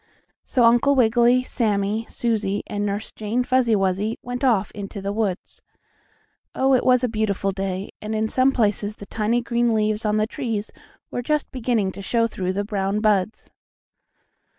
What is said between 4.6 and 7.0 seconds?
into the woods. Oh, it